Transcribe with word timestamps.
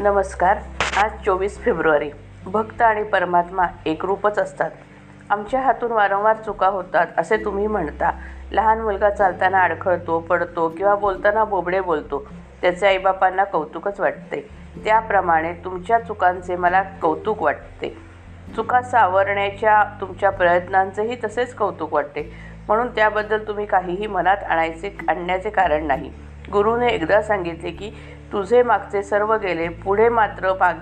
नमस्कार 0.00 0.58
आज 0.96 1.10
चोवीस 1.24 1.58
फेब्रुवारी. 1.58 2.10
भक्त 2.44 2.82
आणि 2.82 3.02
परमात्मा 3.02 3.66
एकरूपच 3.86 4.38
असतात. 4.38 4.70
आमच्या 5.30 5.60
हातून 5.60 5.92
वारंवार 5.92 6.36
चुका 6.36 6.66
होतात 6.66 7.06
असे 7.18 7.36
तुम्ही 7.36 7.66
म्हणता. 7.66 8.10
लहान 8.52 8.80
मुलगा 8.80 9.10
चालताना 9.10 9.62
अडखळतो 9.62 10.20
पडतो 10.20 10.68
किंवा 10.68 10.94
बोलताना 10.94 11.44
बोबडे 11.44 11.80
बोलतो. 11.80 12.26
त्याचे 12.62 12.86
आईबापांना 12.86 13.44
कौतुकच 13.44 14.00
वाटते. 14.00 14.48
त्याप्रमाणे 14.84 15.52
तुमच्या 15.52 15.98
चुकांचे 15.98 16.56
मला 16.56 16.82
कौतुक 16.82 17.42
वाटते. 17.42 17.96
चुका 18.56 18.82
सावरण्याच्या 18.82 19.84
तुमच्या 20.00 20.30
प्रयत्नांचेही 20.30 21.16
तसेच 21.24 21.54
कौतुक 21.54 21.94
वाटते. 21.94 22.32
म्हणून 22.66 22.88
त्याबद्दल 22.88 23.48
तुम्ही 23.48 23.66
काहीही 23.66 24.06
मनात 24.06 24.44
आणायचे 24.48 24.96
आणण्याचे 25.08 25.50
कारण 25.50 25.86
नाही. 25.86 26.12
गुरुने 26.52 26.88
एकदा 26.88 27.22
सांगितले 27.22 27.70
की 27.70 28.16
तुझे 28.32 28.62
मागचे 28.62 29.02
सर्व 29.02 29.34
गेले 29.36 29.68
पुढे 29.68 30.08
मात्र 30.08 30.52
वाग 30.60 30.74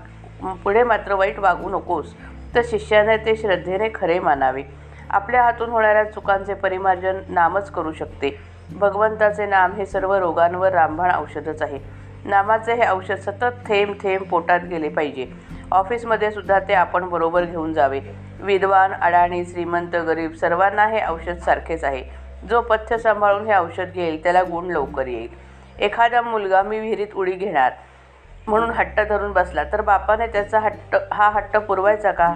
पुढे 0.65 0.83
मात्र 0.83 1.15
वाईट 1.15 1.39
वागू 1.39 1.69
नकोस. 1.69 2.15
तर 2.55 2.61
शिष्याने 2.65 3.17
ते 3.17 3.37
श्रद्धेने 3.37 3.89
खरे 3.95 4.19
मानावे. 4.19 4.63
आपल्या 5.11 5.43
हातून 5.43 5.71
होणाऱ्या 5.71 6.05
चुकांचे 6.05 6.55
परिमार्जन 6.55 7.21
नामच 7.29 7.71
करू 7.71 7.93
शकते. 7.93 8.39
भगवंताचे 8.79 9.47
नाम 9.47 9.73
हे 9.73 9.87
सर्व 9.87 10.15
रोगांवर 10.15 10.73
रामबाण 10.73 11.11
औषधच 11.15 11.63
आहे. 11.63 11.79
नामाचे 12.25 12.75
हे 12.75 12.89
औषध 12.89 13.15
सतत 13.15 13.67
थेंब 13.67 13.95
थेंब 14.03 14.25
पोटात 14.31 14.61
गेले 14.61 14.89
पाहिजे. 14.89 15.27
ऑफिसमध्ये 15.73 16.31
सुद्धा 16.31 16.59
ते 16.59 16.75
आपण 16.75 17.09
बरोबर 17.09 17.45
घेऊन 17.45 17.73
जावे. 17.73 18.01
विद्वान 18.41 18.93
अडाणी 18.93 19.45
श्रीमंत 19.45 19.97
गरीब 19.97 20.33
सर्वांना 20.33 20.87
हे 20.87 21.01
औषध 21.09 21.39
सारखेच 21.39 21.85
आहे. 21.85 22.03
जो 22.49 22.61
पथ्य 22.61 22.99
सांभाळून 22.99 23.47
हे 23.47 23.57
औषध 23.57 23.93
घेईल 23.95 24.23
त्याला 24.23 24.43
गुण 24.43 24.71
लवकर 24.71 25.07
येईल. 25.07 25.48
एखादा 25.79 26.23
मुलगा 26.23 26.63
मी 26.63 26.79
विहिरीत 26.81 27.15
उडी 27.15 27.33
घेणार 27.33 27.73
म्हणून 28.47 28.71
हट्ट 28.71 29.01
धरून 29.01 29.33
बसला. 29.33 29.65
तर 29.65 29.81
बापाने 29.81 30.27
त्याचा 30.27 30.59
हट्ट 30.59 30.97
हा 31.13 31.29
हट्ट 31.31 31.57
पुरवायचा 31.57 32.13
का? 32.13 32.35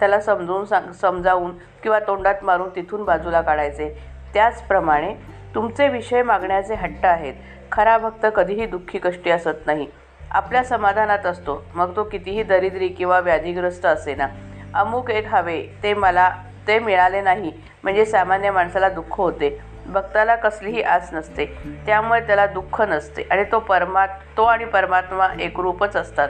त्याला 0.00 0.20
समजून 0.20 0.64
सांग 0.64 0.92
समजावून 0.92 1.52
किंवा 1.82 1.98
तोंडात 1.98 2.42
मारून 2.42 2.68
तिथून 2.68 3.04
बाजूला 3.04 3.40
काढायचे. 3.40 3.88
त्याचप्रमाणे 4.34 5.14
तुमचे 5.54 5.88
विषय 5.88 6.22
मागण्याचे 6.22 6.74
हट्ट 6.74 7.04
आहेत. 7.06 7.34
खरा 7.72 7.98
भक्त 7.98 8.26
कधीही 8.36 8.66
दुःखी 8.66 8.98
कष्टी 8.98 9.30
असत 9.30 9.66
नाही. 9.66 9.86
आपल्या 10.30 10.62
समाधानात 10.64 11.26
असतो. 11.26 11.62
मग 11.74 11.96
तो 11.96 12.04
कितीही 12.04 12.42
दरिद्री 12.42 12.88
किंवा 12.88 13.20
व्याधीग्रस्त 13.20 13.86
असेना 13.86 14.26
अमुक 14.74 15.10
एक 15.10 15.26
हवे 15.28 15.60
ते 15.82 15.94
मला 15.94 16.30
ते 16.66 16.78
मिळाले 16.78 17.20
नाही. 17.20 17.52
म्हणजे 17.82 18.04
सामान्य 18.04 18.50
माणसाला 18.50 18.88
दुःख 18.88 19.16
होते. 19.16 19.58
भक्ताला 19.92 20.36
कसलीही 20.36 20.82
आस 20.82 21.08
नसते. 21.12 21.46
त्यामुळे 21.86 22.20
त्याला 22.20 22.46
दुःख 22.46 22.80
नसते. 22.80 23.22
आणि 23.30 23.44
तो 23.52 23.58
परमा 23.58 24.06
तो 24.06 24.44
आणि 24.44 24.64
परमात्मा 24.64 25.28
एकरूपच 25.40 25.96
असतात. 25.96 26.28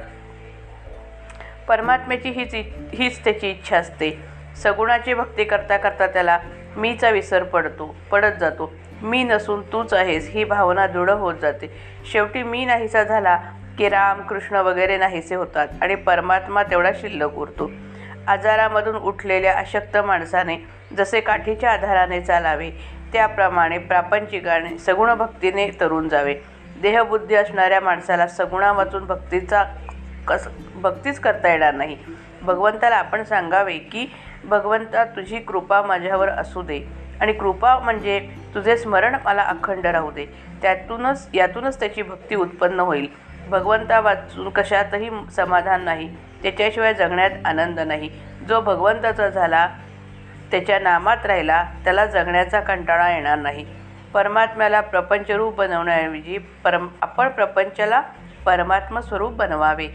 परमात्म्याची 1.68 2.30
हीच 2.30 2.55
इ- 2.55 2.62
हीच 2.92 3.24
त्याची 3.24 3.50
इच्छा 3.50 3.77
असते. 3.77 4.24
सगुणाची 4.56 5.14
भक्ती 5.14 5.44
करता 5.44 5.77
करता 5.77 6.06
त्याला 6.06 6.38
मीचा 6.77 7.10
विसर 7.10 7.42
पडतो 7.42 7.94
पडत 8.10 8.33
जातो. 8.40 8.72
मी 9.02 9.22
नसून 9.22 9.72
तूच 9.72 9.94
आहेस 9.94 10.30
ही 10.30 10.44
भावना 10.44 10.86
दृढ 10.86 11.10
होत 11.10 11.34
जाते. 11.34 11.77
शेवटी 12.12 12.42
मी 12.42 12.64
नाहीसा 12.64 13.02
झाला 13.02 13.40
की 13.78 13.88
राम 13.88 14.20
कृष्ण 14.20 14.56
वगैरे 14.56 14.96
नाहीसे 14.96 15.34
होतात 15.34 15.68
आणि 15.83 15.94
परमात्मा 15.94 16.62
तेवढा 16.62 16.90
शिल्लक 17.00 17.34
उरतो. 17.34 17.70
आजारामधून 18.28 18.96
उठलेल्या 18.96 19.58
अशक्त 19.58 19.96
माणसाने 19.96 20.56
जसे 20.98 21.20
काठीच्या 21.20 21.70
आधाराने 21.70 22.20
चालावे 22.20 22.70
त्याप्रमाणे 23.12 23.78
प्रापंचिकाने 23.78 24.78
सगुण 24.78 25.14
भक्तीने 25.14 25.70
तरून 25.80 26.08
जावे. 26.08 26.34
देहबुद्धी 26.82 27.34
असणाऱ्या 27.34 27.80
माणसाला 27.80 28.27
सगुणा 28.27 28.72
वाचून 28.72 29.05
भक्तीचा 29.05 29.64
कस 30.28 30.48
भक्तीच 30.74 31.20
करता 31.20 31.48
येणार 31.48 31.74
नाही. 31.74 31.96
भगवंताला 32.42 32.96
आपण 32.96 33.22
सांगावे 33.22 33.78
की 33.78 34.06
भगवंता 34.45 35.05
तुझी 35.05 35.39
कृपा 35.39 35.83
माझ्यावर 35.83 36.28
असू 36.28 36.62
दे. 36.62 37.02
आणि 37.20 37.33
कृपा 37.33 37.78
म्हणजे 37.78 38.28
तुझे 38.55 38.77
स्मरण 38.77 39.17
मला 39.24 39.42
अखंड 39.42 39.86
राहू 39.86 40.11
दे. 40.11 40.27
त्यातूनच 40.62 41.28
यातूनच 41.34 41.80
त्याची 41.80 42.02
भक्ती 42.02 42.34
उत्पन्न 42.34 42.80
होईल. 42.80 43.06
भगवंता 43.48 44.01
वाचून 44.01 44.48
कशातही 44.48 45.11
समाधान 45.36 45.83
नाही. 45.83 46.17
त्याच्याशिवाय 46.42 46.95
जगण्यात 46.95 47.30
आनंद 47.45 47.80
नाही. 47.80 48.11
जो 48.48 48.61
भगवंताचा 48.61 49.28
झाला 49.28 49.68
त्याच्या 50.52 50.79
नामात 50.79 51.27
राहिला 51.27 51.64
त्याला 51.85 52.07
जगण्याचा 52.07 52.61
कंटाळा 52.61 53.11
येणार 53.11 53.39
नाही. 53.39 53.67
परमात्म्याला 54.14 54.80
प्रपंचरूप 54.80 55.55
बनवण्याऐवजी 55.55 56.39
परम 56.39 56.89
आपण 57.02 57.29
प्रपंचाला 57.29 58.02
परमात्मा 58.45 59.01
स्वरूप 59.01 59.33
बनवावे. 59.33 59.89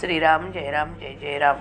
श्रीराम 0.00 0.50
जयराम 0.50 0.94
जय 0.94 1.12
जय 1.12 1.38
राम. 1.38 1.56